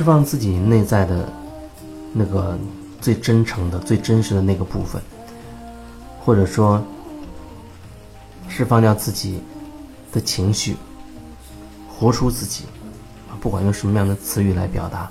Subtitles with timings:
[0.00, 1.28] 释放自己内在的
[2.14, 2.58] 那个
[3.02, 4.98] 最真诚的、最真实的那个部分，
[6.24, 6.82] 或者说
[8.48, 9.42] 释放掉自己
[10.10, 10.74] 的情绪，
[11.86, 12.64] 活出自己，
[13.42, 15.06] 不管用什么样的词语来表达。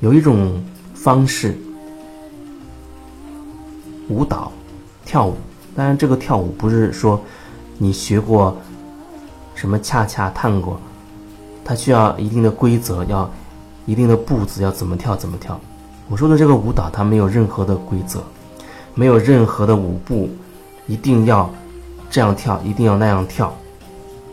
[0.00, 0.60] 有一种
[0.92, 1.56] 方式，
[4.08, 4.50] 舞蹈，
[5.04, 5.36] 跳舞。
[5.76, 7.22] 当然，这个跳舞不是说
[7.78, 8.56] 你学过
[9.54, 10.80] 什么恰恰探过，
[11.66, 13.28] 它需要一定的规则，要
[13.84, 15.60] 一定的步子，要怎么跳怎么跳。
[16.08, 18.22] 我说的这个舞蹈，它没有任何的规则，
[18.94, 20.28] 没有任何的舞步，
[20.86, 21.50] 一定要
[22.08, 23.52] 这样跳，一定要那样跳，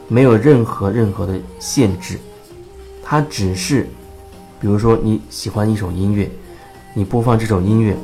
[0.07, 2.19] 没有任何任何的限制。
[3.03, 3.89] 它只是，
[4.61, 6.29] 比如说你喜欢一首音乐，
[6.93, 7.97] 你播放这首音乐，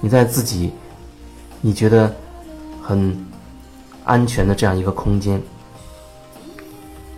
[0.00, 0.70] 你在自己
[1.60, 2.14] 你觉得。
[2.88, 3.18] 很
[4.04, 5.42] 安全的这样一个空间，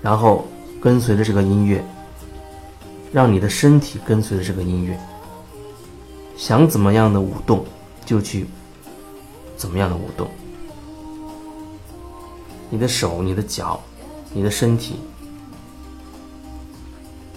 [0.00, 0.46] 然后
[0.80, 1.84] 跟随着这个音乐，
[3.12, 4.98] 让你的身体跟随着这个音乐，
[6.36, 7.64] 想怎么样的舞动
[8.04, 8.46] 就去
[9.56, 10.28] 怎么样的舞动。
[12.70, 13.80] 你的手、你的脚、
[14.32, 14.96] 你的身体，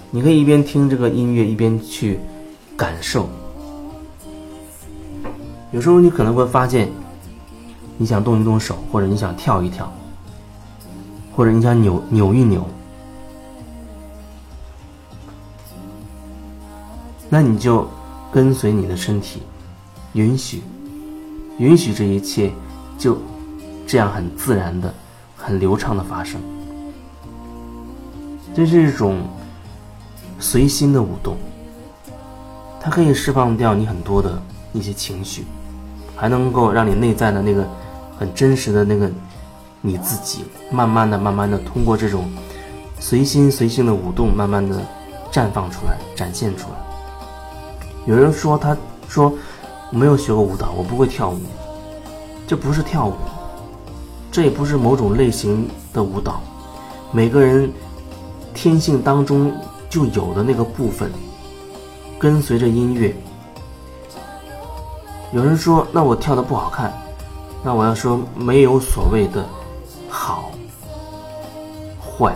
[0.09, 2.19] 你可以一边听这个音乐一边去
[2.75, 3.29] 感受。
[5.71, 6.89] 有时候你可能会发现。
[7.97, 9.93] 你想动一动手，或者你想跳一跳，
[11.35, 12.67] 或者你想扭扭一扭，
[17.33, 17.87] 那你就
[18.29, 19.41] 跟随你的身体，
[20.11, 20.61] 允许，
[21.57, 22.51] 允许这一切
[22.97, 23.17] 就
[23.87, 24.93] 这样很自然的、
[25.37, 26.41] 很流畅的发生。
[28.53, 29.21] 这是一种
[30.39, 31.37] 随心的舞动，
[32.81, 34.41] 它可以释放掉你很多的
[34.73, 35.45] 一些情绪，
[36.17, 37.65] 还能够让你内在的那个。
[38.19, 39.09] 很真实的那个
[39.81, 42.29] 你自己，慢慢的、慢慢的通过这种
[42.99, 44.79] 随心随性的舞动，慢慢的
[45.31, 46.90] 绽放出来、展现出来。
[48.05, 48.75] 有人说，他
[49.07, 49.31] 说
[49.91, 51.39] 没有学过舞蹈，我不会跳舞。
[52.47, 53.13] 这不是跳舞，
[54.31, 56.41] 这也不是某种类型的舞蹈。
[57.11, 57.71] 每个人
[58.53, 59.53] 天性当中
[59.89, 61.11] 就有的那个部分，
[62.17, 63.15] 跟随着音乐。
[65.31, 66.91] 有人说，那我跳的不好看。
[67.63, 69.45] 那我要说，没有所谓的
[70.09, 70.51] 好
[72.01, 72.35] 坏，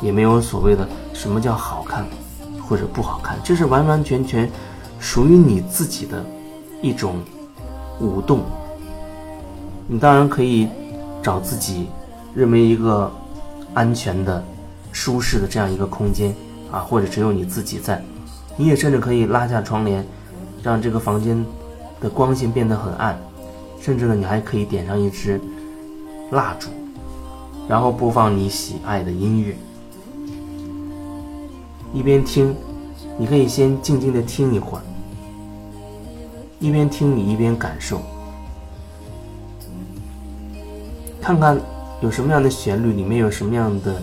[0.00, 2.04] 也没有所谓的什么叫好看
[2.68, 4.50] 或者不好看，这是完完全全
[5.06, 6.26] 属于你自己的
[6.82, 7.20] 一种
[8.00, 8.40] 舞动。
[9.86, 10.68] 你当然可以
[11.22, 11.86] 找自己
[12.34, 13.08] 认为一个
[13.72, 14.44] 安全的、
[14.90, 16.34] 舒适的这样一个空间
[16.72, 18.04] 啊，或者只有你自己在。
[18.56, 20.04] 你也甚至可以拉下窗帘，
[20.60, 21.46] 让这个房间
[22.00, 23.16] 的光线变得很暗。
[23.80, 25.40] 甚至呢，你还可以点上一支
[26.32, 26.68] 蜡烛，
[27.68, 29.56] 然后播放你喜爱的音乐，
[31.94, 32.56] 一边听，
[33.16, 34.82] 你可以先静静的听一会儿，
[36.58, 38.00] 一边听你一边感受，
[41.20, 41.58] 看看
[42.00, 44.02] 有什么样的旋律，里面有什么样的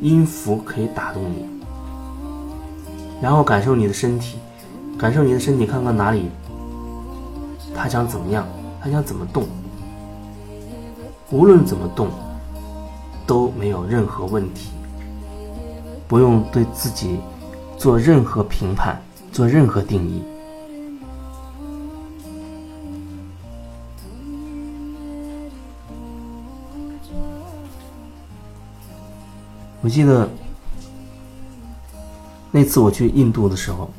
[0.00, 1.46] 音符可以打动你，
[3.20, 4.38] 然后感受你的身体，
[4.98, 6.30] 感受你的身体，看看哪里，
[7.74, 8.46] 他想怎么样。
[8.82, 9.44] 他想怎么动，
[11.30, 12.08] 无论怎么动，
[13.26, 14.72] 都没有任何问题。
[16.06, 17.18] 不用对自己
[17.78, 19.00] 做任何评判，
[19.32, 20.22] 做任何定义。
[29.84, 30.26] 我记得
[32.50, 33.90] 那次我去印度的时候，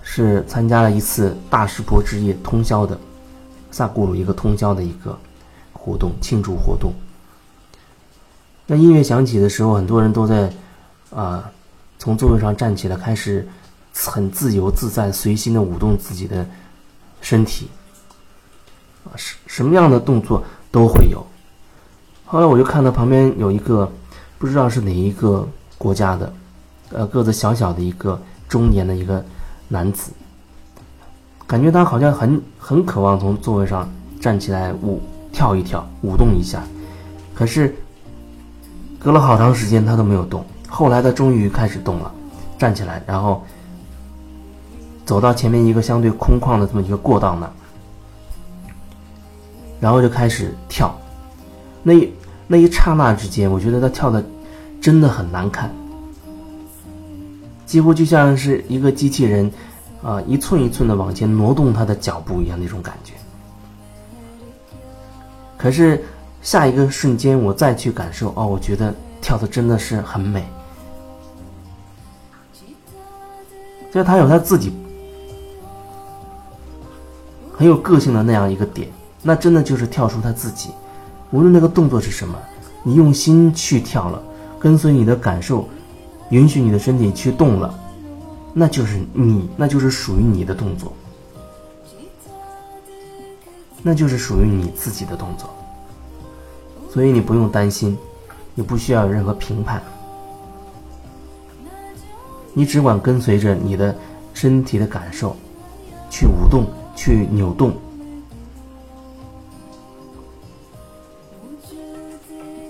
[0.00, 2.96] 是参加了一次大师伯之夜通宵的。
[3.72, 5.18] 萨古鲁一个通宵的一个
[5.72, 6.92] 活动，庆祝活动。
[8.66, 10.52] 那音乐响起的时候，很多人都在
[11.10, 11.50] 啊
[11.98, 13.48] 从座位上站起来，开始
[13.92, 16.46] 很自由自在、随心的舞动自己的
[17.20, 17.68] 身体，
[19.04, 21.26] 啊，什什么样的动作都会有。
[22.24, 23.90] 后来我就看到旁边有一个
[24.42, 25.48] 不知道是哪一个
[25.78, 26.32] 国家的，
[26.90, 29.24] 呃，个子小小的一个中年的一个
[29.68, 30.10] 男子。
[31.46, 33.88] 感觉他好像很很渴望从座位上
[34.20, 35.00] 站起来舞
[35.32, 36.60] 跳一跳舞动一下，
[37.32, 37.72] 可是
[38.98, 40.44] 隔了好长时间他都没有动。
[40.68, 42.12] 后来他终于开始动了，
[42.58, 43.44] 站起来，然后
[45.06, 47.48] 走到前面一个相对空旷的这么一个过道那，
[49.78, 50.92] 然后就开始跳。
[51.84, 51.94] 那
[52.48, 54.22] 那一刹那之间，我觉得他跳的
[54.82, 55.74] 真的很难看，
[57.64, 59.50] 几乎就像是一个机器人。
[60.02, 63.12] 啊，一寸一寸的往前挪动他的脚步一样那种感觉。
[65.56, 66.02] 可是
[66.40, 70.44] 下一个瞬间，我再去感受，哦，我觉得跳的真的是很美，
[73.92, 74.72] 就他有他自己
[77.56, 78.88] 很有个性的那样一个点，
[79.22, 80.70] 那真的就是跳出他自己，
[81.30, 82.36] 无论那个动作是什么，
[82.82, 84.20] 你用心去跳了，
[84.62, 85.68] 跟随你的感受，
[86.30, 87.76] 允许你的身体去动了，
[88.54, 90.92] 那就是你，那就是属于你的动作，
[93.82, 95.50] 那就是属于你自己的动作，
[96.88, 97.98] 所以你不用担心，
[98.54, 99.82] 你不需要有任何评判。
[102.54, 103.92] 你只管跟随着你的
[104.32, 105.34] 身体的感受，
[106.08, 107.72] 去舞动，去扭动。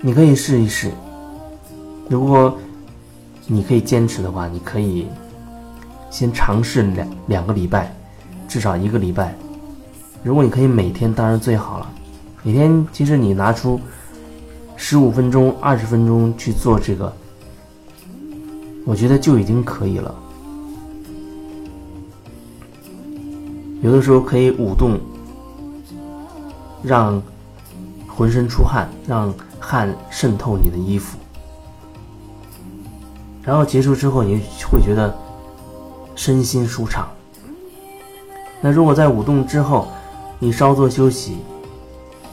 [0.01, 0.91] 你可以试一试。
[2.13, 2.55] 如果
[3.47, 5.07] 你可以坚持的话，你可以
[6.11, 7.91] 先尝试两两个礼拜，
[8.47, 9.35] 至少一个礼拜。
[10.23, 11.91] 如果你可以每天，当然最好了。
[12.43, 13.81] 每天其实你拿出
[14.77, 17.11] 十五分钟、二十分钟去做这个。
[18.85, 20.15] 我觉得就已经可以了。
[23.81, 25.01] 有的时候可以舞动，
[26.83, 27.23] 让
[28.07, 31.17] 浑身出汗，让汗渗透你的衣服，
[33.43, 34.41] 然后结束之后，你
[34.71, 35.15] 会觉得
[36.15, 37.09] 身心舒畅。
[38.61, 39.89] 那如果在舞动之后，
[40.39, 41.39] 你稍作休息，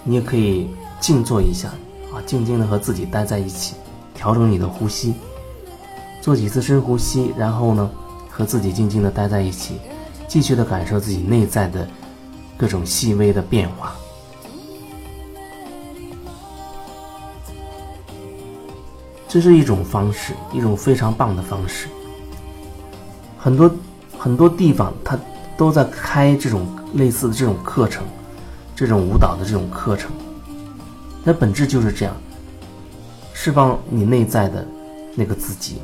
[0.03, 0.69] 你也可以
[0.99, 1.69] 静坐一下，
[2.13, 3.75] 啊，静静的和自己待在一起，
[4.13, 5.15] 调整你的呼吸。
[6.21, 7.89] 做几次深呼吸，然后呢，
[8.29, 9.79] 和自己静静的待在一起，
[10.27, 11.87] 继续的感受自己内在的
[12.55, 13.95] 各种细微的变化。
[19.29, 21.87] 这是一种方式，一种非常棒的方式。
[23.37, 23.71] 很多
[24.17, 25.17] 很多地方，他
[25.55, 26.65] 都在开这种
[26.95, 28.03] 类似的这种课程，
[28.75, 30.09] 这种舞蹈的这种课程。
[31.23, 32.15] 它本质就是这样，
[33.31, 34.67] 释放你内在的
[35.15, 35.79] 那个自己。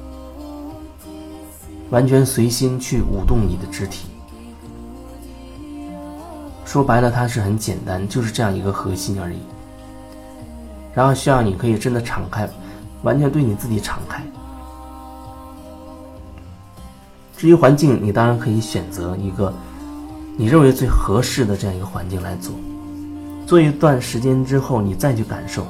[1.92, 4.08] 完全随心去舞动你的肢体，
[6.66, 9.38] 说白了，它是很简单，就是这样一个核心而已。
[10.96, 12.50] 然后需要你可以真的敞开，
[13.06, 14.22] 完全对你自己敞开。
[17.38, 19.54] 至于环境，你当然可以选择一个
[20.36, 22.54] 你认为最合适的这样一个环境来做。
[23.46, 25.66] 做一段时间之后，你再去感受，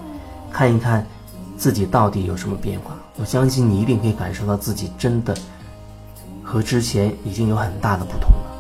[0.49, 1.05] 看一看
[1.57, 2.95] 自己到底有什么变化。
[3.17, 5.35] 我相信你一定可以感受到自己真的。
[6.41, 8.54] 和之前已经有很大的不同了。